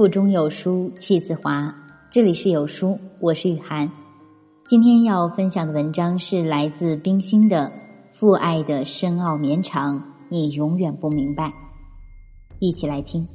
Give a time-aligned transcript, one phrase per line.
[0.00, 1.74] 腹中有书气自华。
[2.08, 3.92] 这里是有书，我是雨涵。
[4.64, 7.66] 今天要分享的文章是来自冰心的
[8.10, 11.48] 《父爱的深奥绵长，你永远不明白》。
[12.60, 13.28] 一起来听。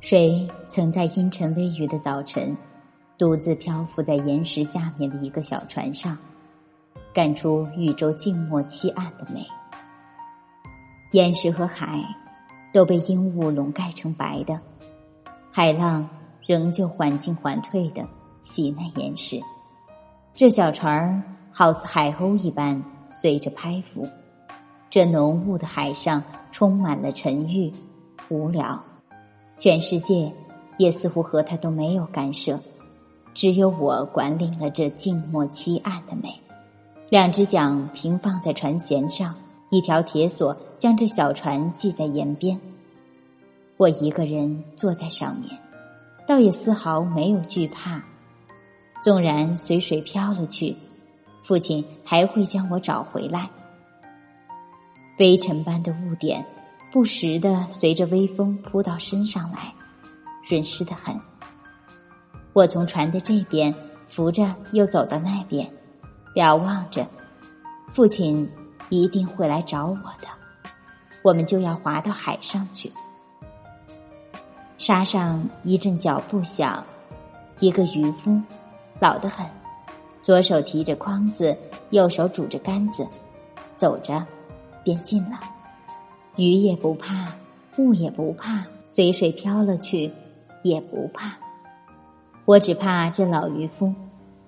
[0.00, 2.54] 谁曾在阴沉微雨的早晨，
[3.16, 6.18] 独自漂浮在岩石下面的一个小船上，
[7.14, 9.40] 感出宇宙静默凄暗的美？
[11.12, 11.98] 岩石和海。
[12.76, 14.60] 都被阴雾笼盖成白的，
[15.50, 16.06] 海浪
[16.46, 18.06] 仍旧缓进缓退的
[18.38, 19.40] 袭那岩石。
[20.34, 24.06] 这小船儿好似海鸥一般随着拍浮。
[24.90, 27.72] 这浓雾的海上充满了沉郁、
[28.28, 28.78] 无聊，
[29.56, 30.30] 全世界
[30.76, 32.60] 也似乎和他都没有干涉，
[33.32, 36.28] 只有我管理了这静默凄暗的美。
[37.08, 39.34] 两只桨平放在船舷上。
[39.70, 42.60] 一条铁索将这小船系在沿边，
[43.76, 45.50] 我一个人坐在上面，
[46.26, 48.02] 倒也丝毫没有惧怕。
[49.02, 50.76] 纵然随水漂了去，
[51.42, 53.48] 父亲还会将我找回来。
[55.18, 56.44] 微尘般的雾点，
[56.92, 59.72] 不时的随着微风扑到身上来，
[60.48, 61.18] 润湿的很。
[62.52, 63.74] 我从船的这边
[64.08, 65.70] 扶着，又走到那边，
[66.34, 67.08] 瞭望着
[67.88, 68.48] 父亲。
[68.88, 70.28] 一定会来找我的，
[71.26, 72.92] 我们就要划到海上去。
[74.78, 76.84] 沙上一阵脚步响，
[77.58, 78.40] 一个渔夫，
[79.00, 79.44] 老得很，
[80.22, 81.58] 左手提着筐子，
[81.90, 83.04] 右手拄着杆子，
[83.74, 84.24] 走着
[84.84, 85.40] 便近了。
[86.36, 87.32] 鱼也不怕，
[87.76, 90.12] 雾也不怕，随水飘了去
[90.62, 91.36] 也不怕。
[92.44, 93.92] 我只怕这老渔夫，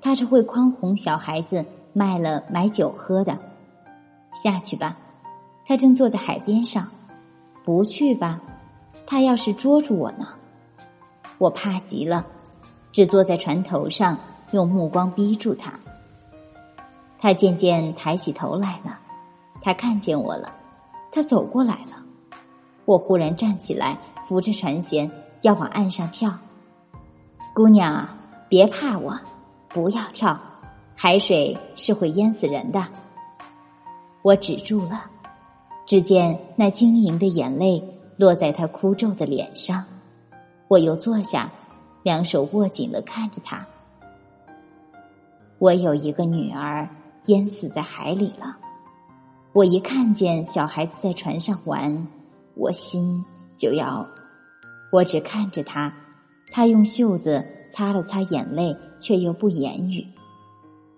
[0.00, 3.36] 他是会诓哄小孩子卖了买酒喝的。
[4.44, 4.96] 下去吧，
[5.68, 6.88] 他正坐在海边上。
[7.62, 8.40] 不去吧，
[9.06, 10.26] 他要是捉住我呢？
[11.36, 12.24] 我怕极了，
[12.90, 14.18] 只坐在船头上，
[14.52, 15.78] 用目光逼住他。
[17.18, 18.98] 他渐渐抬起头来了，
[19.60, 20.50] 他看见我了，
[21.12, 22.02] 他走过来了。
[22.86, 25.10] 我忽然站起来，扶着船舷
[25.42, 26.32] 要往岸上跳。
[27.52, 28.16] 姑娘啊，
[28.48, 29.20] 别怕我，
[29.68, 30.40] 不要跳，
[30.96, 32.82] 海水是会淹死人的。
[34.22, 35.04] 我止住了，
[35.88, 37.82] 只见那晶莹的眼泪
[38.18, 39.82] 落在他枯皱的脸上。
[40.68, 41.50] 我又坐下，
[42.02, 43.66] 两手握紧了看着他。
[45.58, 46.86] 我有一个女儿
[47.28, 48.54] 淹死在海里了。
[49.54, 52.06] 我一看见小孩子在船上玩，
[52.54, 53.24] 我心
[53.56, 54.06] 就要……
[54.92, 55.90] 我只看着他，
[56.52, 60.06] 他用袖子擦了擦眼泪，却又不言语。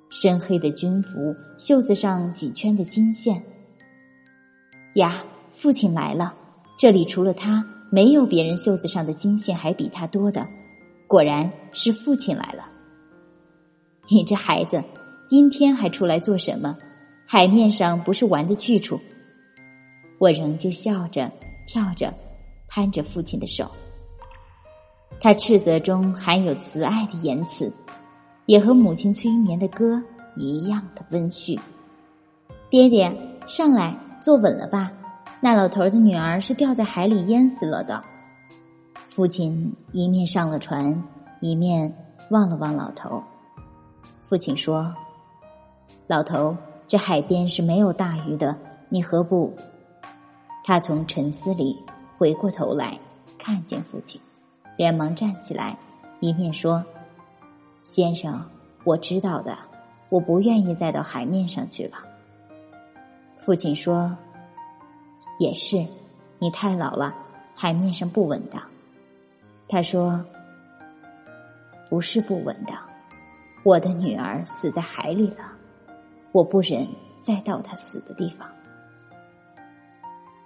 [0.08, 3.40] 深黑的军服，袖子上几圈的金线。
[4.94, 6.34] 呀，父亲来了！
[6.78, 10.46] 这里除了他，没有别人袖子上的金线还比他多的。
[11.06, 12.68] 果然是父亲来了。
[14.10, 14.82] 你这孩子，
[15.30, 16.76] 阴天还出来做什么？
[17.26, 18.98] 海面上不是玩的去处。
[20.18, 21.30] 我仍旧笑着，
[21.66, 22.12] 跳着，
[22.68, 23.70] 攀着父亲的手。
[25.20, 27.72] 他斥责中含有慈爱的言辞。
[28.46, 30.02] 也和母亲催眠的歌
[30.36, 31.56] 一样的温煦。
[32.68, 33.14] 爹爹，
[33.46, 34.92] 上来坐稳了吧？
[35.40, 38.02] 那老头的女儿是掉在海里淹死了的。
[39.08, 41.02] 父亲一面上了船，
[41.40, 41.92] 一面
[42.30, 43.22] 望了望老头。
[44.22, 44.94] 父亲说
[46.06, 48.56] ：“老头，这海边是没有大鱼的，
[48.88, 49.52] 你何不？”
[50.62, 51.76] 他从沉思里
[52.16, 52.96] 回过头来，
[53.38, 54.20] 看见父亲，
[54.76, 55.76] 连忙站起来，
[56.20, 56.84] 一面说。
[57.82, 58.40] 先生，
[58.84, 59.56] 我知道的，
[60.10, 61.94] 我不愿意再到海面上去了。
[63.40, 64.16] 父亲说
[65.40, 65.84] ：“也是，
[66.38, 67.14] 你太老了，
[67.56, 68.62] 海面上不稳当。”
[69.66, 70.24] 他说
[71.88, 72.76] ：“不是不稳当，
[73.64, 75.52] 我的女儿死在海里了，
[76.32, 76.86] 我不忍
[77.22, 78.46] 再到她死的地方。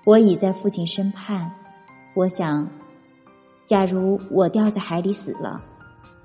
[0.06, 1.50] 我已在父亲身畔，
[2.14, 2.68] 我想，
[3.66, 5.62] 假如我掉在海里死了，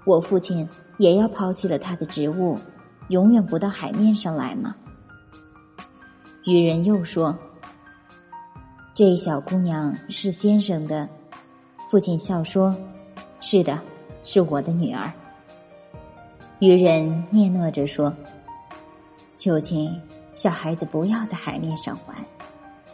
[0.06, 0.68] 我父亲。”
[1.00, 2.60] 也要抛弃了他的职务，
[3.08, 4.76] 永远不到海面上来吗？
[6.52, 7.38] 渔人又说
[8.96, 11.08] ：“这小姑娘是先生的。”
[11.88, 12.76] 父亲笑说
[13.40, 13.80] ：“是的，
[14.24, 15.14] 是我的女儿。”
[16.58, 18.12] 渔人嗫嚅着说
[19.38, 19.96] ：“求亲，
[20.34, 22.18] 小孩子不要在海面上玩，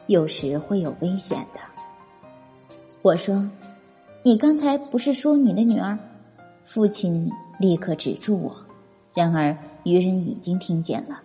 [0.07, 1.61] 有时会有危险的。”
[3.01, 3.49] 我说
[4.21, 5.97] ：“你刚才不是说你的女儿？”
[6.65, 7.31] 父亲。
[7.57, 8.53] 立刻止住我，
[9.13, 11.21] 然而渔人已经听见了，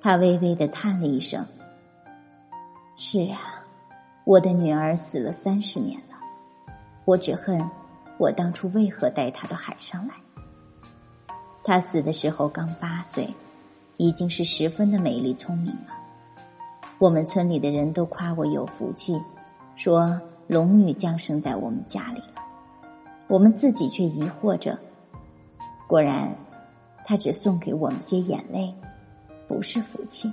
[0.00, 1.44] 他微微的叹了一声
[2.96, 3.38] ：“是啊，
[4.24, 6.16] 我的女儿死了三十年了，
[7.04, 7.60] 我只恨
[8.16, 10.14] 我当初为何带她到海上来。
[11.64, 13.28] 她死的时候刚八岁，
[13.96, 15.94] 已经是十分的美丽聪明了。
[16.98, 19.20] 我们村里的人都夸我有福气，
[19.76, 22.42] 说龙女降生在我们家里了。
[23.26, 24.78] 我们自己却疑惑着，
[25.86, 26.34] 果然，
[27.04, 28.74] 他只送给我们些眼泪，
[29.48, 30.30] 不是福气，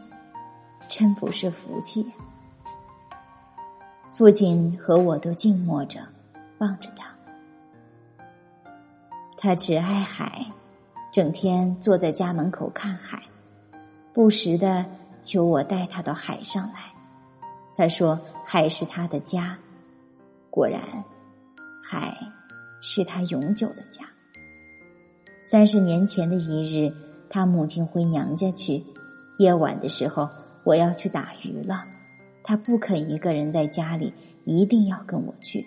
[0.89, 2.05] 真不是福气。
[4.13, 6.01] 父亲和我都静默着，
[6.59, 7.09] 望着他。
[9.37, 10.45] 他只爱海，
[11.11, 13.23] 整天坐在家门口看海，
[14.13, 14.85] 不时的
[15.21, 16.93] 求我带他到海上来。
[17.73, 19.57] 他说海是他的家，
[20.49, 20.81] 果然，
[21.81, 22.17] 海
[22.81, 24.03] 是他永久的家。
[25.41, 26.93] 三十年前的一日，
[27.29, 28.83] 他母亲回娘家去，
[29.37, 30.29] 夜晚的时候，
[30.63, 31.85] 我要去打鱼了。
[32.43, 35.65] 他不肯一个人在家里，一定要跟我去。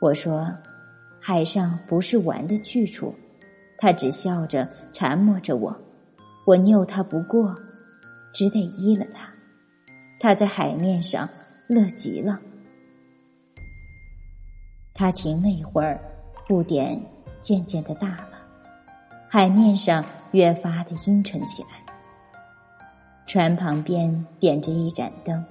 [0.00, 0.52] 我说
[1.20, 3.14] ：“海上不是玩的去处。”
[3.78, 5.76] 他只笑着缠磨着我，
[6.44, 7.54] 我拗他不过，
[8.32, 9.28] 只得依了他。
[10.20, 11.28] 他在海面上
[11.66, 12.40] 乐极了。
[14.94, 16.00] 他停了一会儿，
[16.50, 17.00] 雾点
[17.40, 18.38] 渐渐的大了，
[19.28, 21.81] 海面上越发的阴沉起来。
[23.32, 25.42] 船旁边点着一盏灯，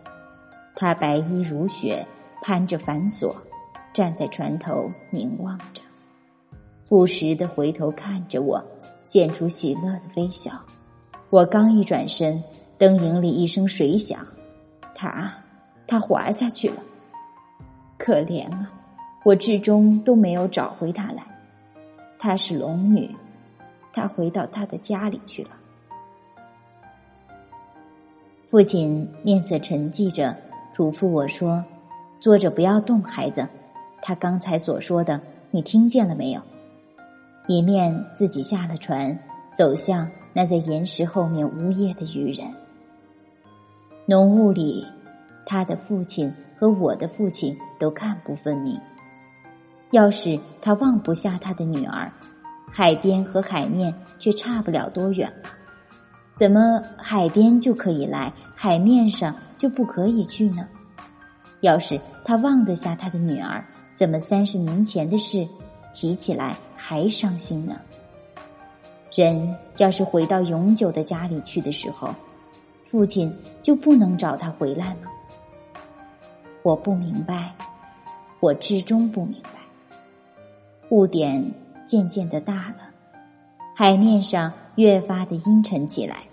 [0.75, 2.06] 他白衣如雪，
[2.39, 3.33] 攀着繁琐，
[3.92, 5.81] 站在船头凝望着，
[6.88, 8.63] 不时的回头看着我，
[9.04, 10.51] 现出喜乐的微笑。
[11.31, 12.39] 我刚一转身，
[12.78, 14.24] 灯影里一声水响，
[14.94, 15.33] 他，
[15.88, 16.83] 他滑下去了。
[17.98, 18.72] 可怜啊，
[19.25, 21.25] 我至终都没有找回他来。
[22.19, 23.10] 她是龙女，
[23.92, 25.50] 她回到她的家里去了。
[28.51, 30.36] 父亲面色沉寂着，
[30.74, 31.63] 嘱咐我说
[32.19, 33.48] ：“坐着不要动，孩子。
[34.01, 35.21] 他刚才所说的，
[35.51, 36.42] 你听见了没有？”
[37.48, 39.18] 一面自己下了船，
[39.53, 42.53] 走向那在岩石后面呜咽的渔人。
[44.06, 44.86] 浓雾里，
[45.45, 48.77] 他的父亲和我的父亲都看不分明。
[49.92, 52.12] 要是他放不下他的女儿，
[52.69, 55.61] 海边和海面却差不了多远了？
[56.42, 60.68] 怎么海边就可以来，海面上就不可以去呢？
[61.60, 65.48] 要是他忘得下他的女儿，怎么三十年前的事
[65.94, 67.80] 提起来还伤心呢？
[69.14, 72.10] 人要是回到永久的家里去的时候，
[72.82, 75.12] 父亲就不能找他回来吗？
[76.64, 77.54] 我不明白，
[78.40, 79.60] 我至终不明白。
[80.90, 81.54] 雾点
[81.86, 82.90] 渐渐的大了。
[83.76, 86.24] 海面上越发的阴沉起来。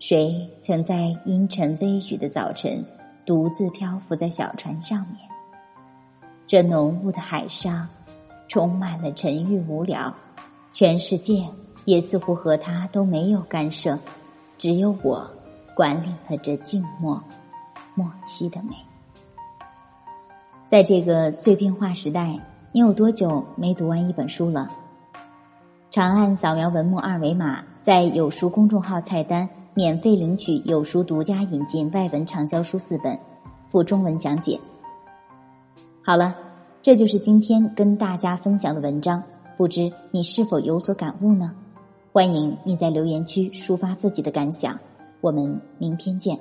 [0.00, 2.84] 谁曾在阴沉微雨的早晨
[3.26, 5.28] 独自漂浮在小船上面？
[6.46, 7.88] 这浓雾的海上
[8.46, 10.14] 充满了沉郁无聊，
[10.70, 11.44] 全世界
[11.84, 13.98] 也似乎和他都没有干涉，
[14.56, 15.28] 只有我
[15.74, 17.20] 管理了这静默、
[17.96, 18.76] 默契的美。
[20.64, 22.38] 在这个碎片化时代，
[22.70, 24.68] 你有多久没读完一本书了？
[25.90, 29.48] 长按扫描文末二维码，在有书公众号菜单
[29.78, 33.16] 免费领取有书独家引进外文畅销书四本，
[33.68, 34.58] 附中文讲解。
[36.02, 36.34] 好了，
[36.82, 39.22] 这就是今天跟大家分享的文章，
[39.56, 41.54] 不知你是否有所感悟呢？
[42.12, 44.76] 欢迎你在留言区抒发自己的感想，
[45.20, 46.36] 我们明天见。